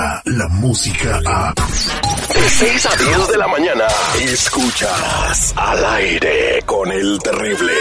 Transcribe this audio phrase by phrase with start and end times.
[0.00, 1.54] llega la música a...
[1.54, 3.86] De 6 a 10 de la mañana,
[4.20, 7.72] escuchas al aire con el terrible.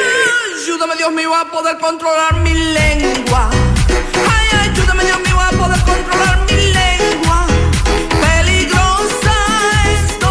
[0.63, 3.49] Ayúdame Dios mío a poder controlar mi lengua.
[4.29, 7.47] Ay, ayúdame Dios mío a poder controlar mi lengua.
[8.21, 9.35] Peligrosa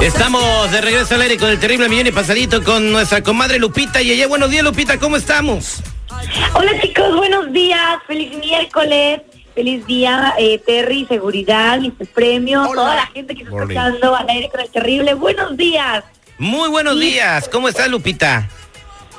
[0.00, 0.08] es.
[0.08, 4.02] Estamos de regreso al aire con el terrible millón y pasadito con nuestra comadre Lupita.
[4.02, 5.82] Y ella, buenos días Lupita, ¿cómo estamos?
[6.54, 9.20] Hola chicos, buenos días, feliz miércoles,
[9.58, 14.48] feliz día, eh, Terry, seguridad, mis premios, toda la gente que está escuchando al aire
[14.50, 16.04] con el terrible, buenos días.
[16.38, 18.48] Muy buenos días, ¿cómo estás Lupita?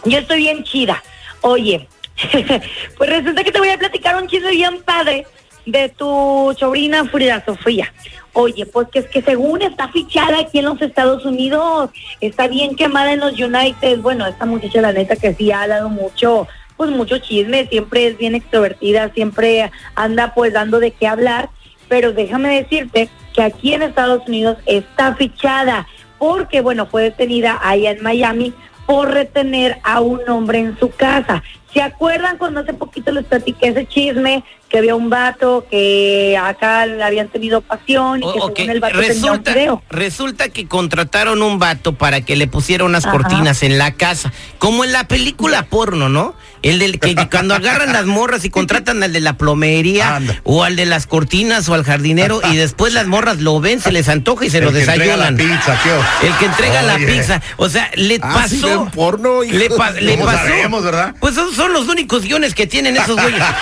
[0.06, 1.04] Yo estoy bien chida.
[1.42, 1.90] Oye,
[2.98, 5.28] pues resulta que te voy a platicar un chisme bien padre
[5.66, 7.94] de tu sobrina Frida Sofía.
[8.32, 11.90] Oye, pues que es que según está fichada aquí en los Estados Unidos,
[12.22, 14.00] está bien quemada en los United.
[14.00, 16.48] Bueno, esta muchacha la neta que sí ha dado mucho,
[16.80, 21.50] pues mucho chisme, siempre es bien extrovertida, siempre anda pues dando de qué hablar,
[21.90, 27.92] pero déjame decirte que aquí en Estados Unidos está fichada porque bueno, fue detenida allá
[27.92, 28.54] en Miami
[28.86, 31.44] por retener a un hombre en su casa.
[31.74, 36.86] ¿Se acuerdan cuando hace poquito les platiqué ese chisme que había un vato que acá
[36.86, 39.84] le habían tenido pasión y que O- ok, según el vato tenía un Resulta, video?
[39.90, 43.12] resulta que contrataron un vato para que le pusiera unas Ajá.
[43.18, 46.36] cortinas en la casa, como en la película porno, ¿no?
[46.62, 50.42] El del que cuando agarran las morras y contratan al de la plomería Anda.
[50.44, 53.92] o al de las cortinas o al jardinero y después las morras lo ven, se
[53.94, 55.58] les antoja y se lo El que entrega la desayunan.
[55.58, 55.80] pizza.
[56.22, 57.42] El que entrega la pizza.
[57.58, 58.82] O sea, le Ah, ¿sí pasó.
[58.84, 59.56] ven porno, hijo?
[59.58, 60.38] le, pa- le ¿Cómo pasó.
[60.40, 61.16] sabemos, verdad?
[61.22, 63.44] Pues son los únicos guiones que tienen esos güeyes.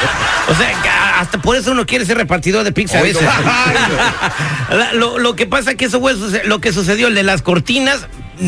[0.49, 3.21] O sea, hasta por eso uno quiere ser repartidor de pizza a veces.
[4.93, 8.07] Lo, lo que pasa que eso fue suce- lo que sucedió, el de las cortinas,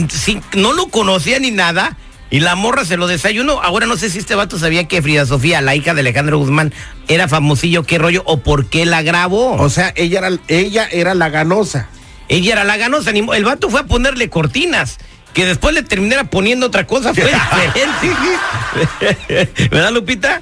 [0.09, 1.97] sí, no lo conocía ni nada.
[2.31, 3.59] Y la morra se lo desayunó.
[3.63, 6.73] Ahora no sé si este vato sabía que Frida Sofía, la hija de Alejandro Guzmán,
[7.07, 9.53] era famosillo, qué rollo, o por qué la grabó.
[9.55, 11.89] O sea, ella era, ella era la ganosa.
[12.27, 14.99] Ella era la ganosa, el vato fue a ponerle cortinas.
[15.39, 17.23] Que después le terminara poniendo otra cosa fue
[17.77, 19.69] diferente.
[19.71, 20.41] ¿Verdad, Lupita?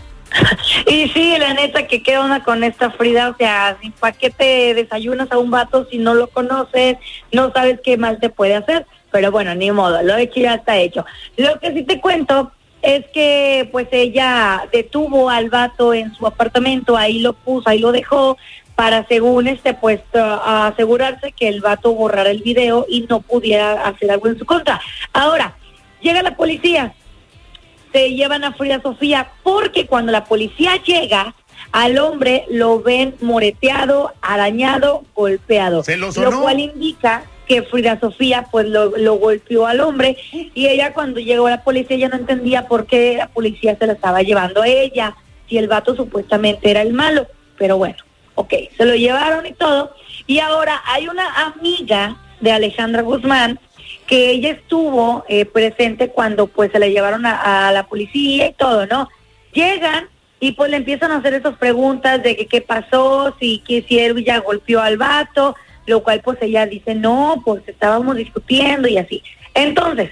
[0.88, 4.74] Y sí, la neta, que qué onda con esta Frida, o sea, ¿para qué te
[4.74, 6.98] desayunas a un vato si no lo conoces,
[7.32, 8.88] no sabes qué más te puede hacer?
[9.12, 11.06] Pero bueno, ni modo, lo hecho ya está hecho.
[11.36, 16.98] Lo que sí te cuento es que pues ella detuvo al vato en su apartamento,
[16.98, 18.36] ahí lo puso, ahí lo dejó,
[18.78, 23.74] para según este pues a- asegurarse que el vato borrara el video y no pudiera
[23.86, 24.80] hacer algo en su contra.
[25.14, 25.58] Ahora,
[26.00, 26.94] llega la policía,
[27.92, 31.34] se llevan a Frida Sofía porque cuando la policía llega
[31.72, 36.42] al hombre lo ven moreteado, arañado, golpeado, ¿Se lo lo sonó?
[36.42, 40.18] cual indica que Frida Sofía pues lo, lo golpeó al hombre
[40.54, 43.88] y ella cuando llegó a la policía ya no entendía por qué la policía se
[43.88, 45.16] la estaba llevando a ella
[45.50, 47.26] si el vato supuestamente era el malo,
[47.58, 47.96] pero bueno,
[48.38, 49.94] ok, se lo llevaron y todo
[50.28, 53.60] y ahora hay una amiga de Alejandra Guzmán
[54.06, 58.86] que ella estuvo eh, presente cuando pues se la llevaron a, la policía y todo,
[58.86, 59.10] ¿no?
[59.54, 60.08] Llegan
[60.40, 64.40] y pues le empiezan a hacer esas preguntas de que qué pasó, si él ya
[64.40, 65.56] golpeó al vato,
[65.88, 69.24] lo cual pues ella dice, no, pues estábamos discutiendo y así.
[69.54, 70.12] Entonces,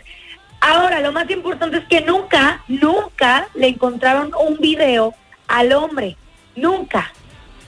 [0.61, 5.13] ahora lo más importante es que nunca, nunca le encontraron un video
[5.47, 6.17] al hombre,
[6.55, 7.13] nunca.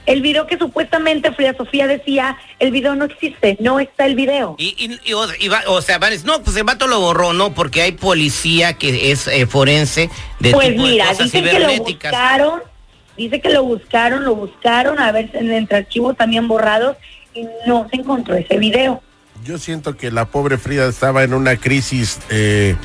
[0.08, 4.56] El video que supuestamente Frida Sofía decía, el video no existe, no está el video.
[4.58, 6.86] Y, y- y, o, y va- o sea, van a decir, no, pues el vato
[6.86, 7.52] lo borró, ¿no?
[7.52, 10.08] Porque hay policía que es eh, forense
[10.40, 12.60] de Pues tipo de mira, cosas dicen que lo buscaron,
[13.18, 16.96] dice que lo buscaron, lo buscaron, a ver en- entre archivos también borrados
[17.34, 19.02] y no se encontró ese video.
[19.44, 22.76] Yo siento que la pobre Frida estaba en una crisis eh,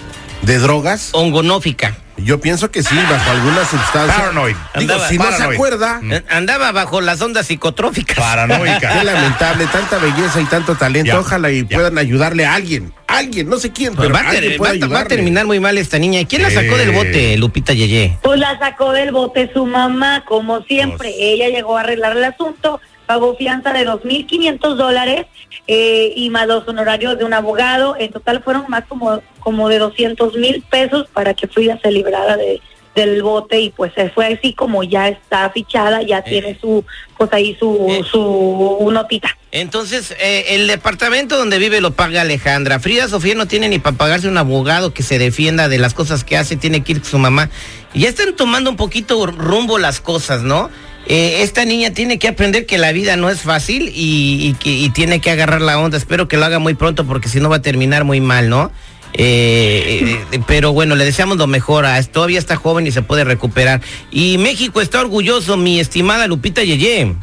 [0.41, 1.09] de drogas.
[1.13, 1.97] Ongonófica.
[2.17, 4.15] Yo pienso que sí, bajo alguna sustancia.
[4.15, 4.55] Paranoid.
[4.77, 8.15] Digo, Andaba- si no se acuerda, Eh, Andaba bajo las ondas psicotróficas.
[8.15, 9.03] qué Paranoica.
[9.03, 11.07] lamentable, tanta belleza y tanto talento.
[11.11, 11.75] Ya, Ojalá y ya.
[11.77, 12.93] puedan ayudarle a alguien.
[13.07, 15.09] Alguien, no sé quién, Pues pero va, alguien va puede a- va a ayudarle.
[15.15, 16.23] terminar muy mal esta niña.
[16.27, 18.17] ¿Quién la sacó del bote, Lupita Yeye?
[18.21, 21.09] Pues la sacó del bote su mamá, como siempre.
[21.09, 21.15] Pues.
[21.19, 25.25] Ella llegó a arreglar el asunto, pagó fianza de 2.500 dólares
[25.67, 27.95] eh, y más los honorarios de un abogado.
[27.97, 32.37] En total fueron más como, como de 200 mil pesos para que Frida se librara
[32.37, 32.61] de
[32.95, 36.85] del bote y pues se fue así como ya está fichada, ya tiene su,
[37.17, 38.03] pues ahí su, Eh.
[38.09, 39.35] su notita.
[39.51, 42.79] Entonces, eh, el departamento donde vive lo paga Alejandra.
[42.79, 46.23] Frida Sofía no tiene ni para pagarse un abogado que se defienda de las cosas
[46.23, 47.49] que hace, tiene que ir con su mamá.
[47.93, 50.69] Y ya están tomando un poquito rumbo las cosas, ¿no?
[51.07, 55.19] Eh, esta niña tiene que aprender que la vida no es fácil y, y tiene
[55.19, 55.97] que agarrar la onda.
[55.97, 58.71] Espero que lo haga muy pronto porque si no va a terminar muy mal, ¿no?
[59.15, 61.85] Eh, eh, pero bueno, le deseamos lo mejor.
[61.85, 63.81] a- Todavía está joven y se puede recuperar.
[64.11, 67.13] Y México está orgulloso, mi estimada Lupita Yeye.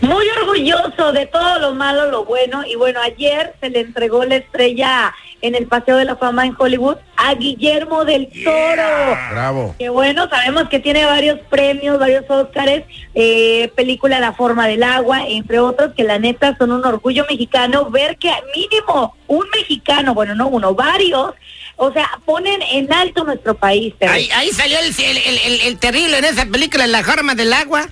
[0.00, 2.62] Muy orgulloso de todo lo malo, lo bueno.
[2.70, 5.14] Y bueno, ayer se le entregó la estrella
[5.46, 9.18] en el Paseo de la Fama en Hollywood a Guillermo del Toro.
[9.32, 9.74] Bravo.
[9.78, 15.26] Que bueno, sabemos que tiene varios premios, varios Óscares, eh, película La forma del agua,
[15.28, 20.34] entre otros, que la neta son un orgullo mexicano ver que mínimo un mexicano, bueno,
[20.34, 21.32] no uno, varios,
[21.76, 23.94] o sea, ponen en alto nuestro país.
[24.08, 27.52] Ahí, ahí salió el, el- el- el- el terrible en esa película, La Forma del
[27.52, 27.88] Agua.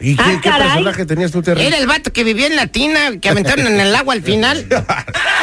[0.00, 0.68] ¿Y qué, Ah, qué caray.
[0.68, 1.64] personaje tenías tú, Terry?
[1.64, 4.66] Era el vato que vivía en la tina, que aventaron en el agua al final.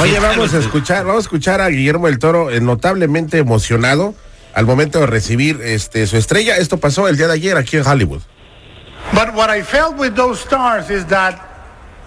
[0.00, 4.14] Oye, vamos a escuchar, vamos a escuchar a Guillermo del Toro eh, notablemente emocionado
[4.54, 6.56] al momento de recibir este su estrella.
[6.56, 8.22] Esto pasó el día de ayer aquí en Hollywood.
[9.12, 11.40] But what I felt with those stars is that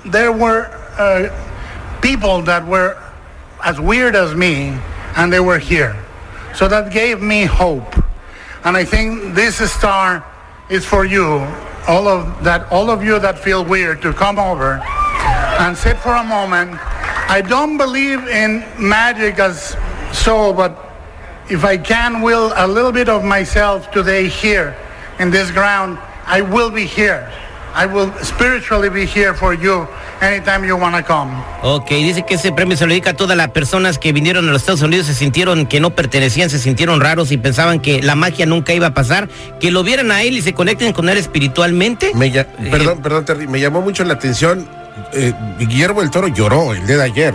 [0.04, 0.68] there were
[0.98, 1.30] uh,
[2.02, 2.98] people that were
[3.64, 4.74] as weird as me,
[5.16, 5.96] and they were here.
[6.54, 7.96] So that gave me hope.
[8.66, 10.24] And I think this star
[10.70, 11.48] is for you,
[11.88, 14.82] all of that, all of you that feel weird, to come over
[15.60, 16.78] and sit for a moment.
[17.30, 19.78] I don't believe in magic as
[20.12, 20.76] so, but
[21.48, 24.76] if I can will a little bit of myself today here
[25.20, 27.30] in this ground, I will be here.
[27.76, 29.88] I will spiritually be here for you
[30.22, 31.32] anytime you want to come.
[31.62, 34.52] Ok, dice que ese premio se lo dedica a todas las personas que vinieron a
[34.52, 38.16] los Estados Unidos, se sintieron que no pertenecían, se sintieron raros y pensaban que la
[38.16, 39.30] magia nunca iba a pasar,
[39.60, 42.12] que lo vieran a él y se conecten con él espiritualmente.
[42.16, 44.79] Me Eh, perdón, perdón, Terry, me llamó mucho la atención.
[45.14, 47.34] Eh, Guillermo del Toro lloró el día de ayer.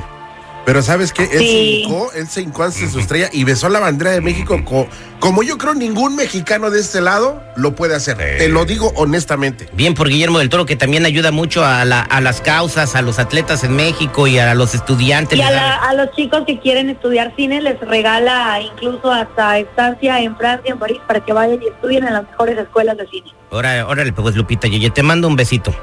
[0.67, 1.25] Pero ¿sabes qué?
[1.25, 4.59] Él se hincó, él se hincó ante su estrella y besó la bandera de México
[4.65, 4.89] co-
[5.21, 8.17] como yo creo ningún mexicano de este lado lo puede hacer.
[8.17, 9.69] Te lo digo honestamente.
[9.75, 13.03] Bien por Guillermo del Toro, que también ayuda mucho a, la- a las causas, a
[13.03, 15.39] los atletas en México y a los estudiantes.
[15.39, 20.35] Y a, la- los chicos que quieren estudiar cine les regala incluso hasta estancia en
[20.35, 23.31] Francia, en París, para que vayan y estudien en las mejores escuelas de cine.
[23.51, 25.75] Órale, órale, pues Lupita, Yeye, te mando un besito.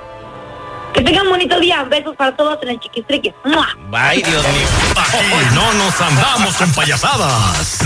[0.94, 1.84] Que tengan un bonito día.
[1.84, 3.34] Besos para todos en el chiquistrique.
[3.46, 3.68] ¡Mua!
[3.94, 4.68] Ay, Dios mío.
[4.98, 7.80] Aquí no nos andamos con payasadas.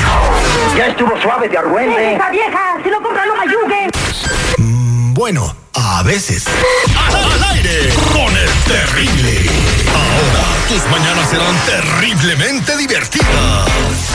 [0.77, 2.15] Ya estuvo suave de argüente.
[2.15, 2.77] ¡Esa vieja!
[2.83, 3.89] ¡Si lo compran, no me ayuden!
[4.57, 6.45] Mm, Bueno, a veces.
[7.13, 9.49] Al aire con el terrible.
[9.93, 14.14] Ahora tus mañanas serán terriblemente divertidas.